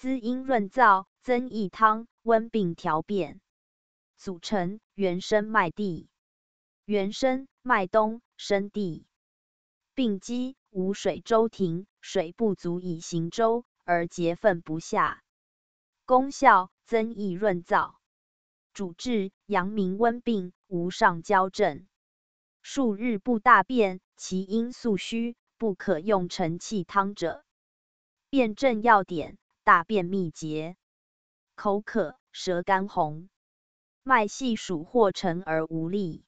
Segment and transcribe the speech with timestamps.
[0.00, 3.42] 滋阴润燥，增益汤，温病调便。
[4.16, 6.08] 组成：元生麦地。
[6.86, 9.04] 元生，麦冬，生地。
[9.94, 15.22] 病机：无水周停，水不足以行舟，而结粪不下。
[16.06, 17.92] 功效：增益润燥。
[18.72, 21.86] 主治：阳明温病，无上焦症。
[22.62, 27.44] 数日不大便，其因素虚，不可用承气汤者。
[28.30, 29.36] 辨证要点。
[29.70, 30.76] 大便秘结，
[31.54, 33.28] 口渴，舌干红，
[34.02, 36.24] 脉细数或沉而无力。